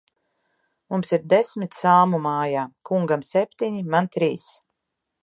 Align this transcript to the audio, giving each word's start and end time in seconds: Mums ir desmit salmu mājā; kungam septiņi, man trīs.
Mums 0.93 1.11
ir 1.17 1.27
desmit 1.33 1.77
salmu 1.81 2.21
mājā; 2.25 2.65
kungam 2.91 3.27
septiņi, 3.31 3.89
man 3.97 4.13
trīs. 4.19 4.53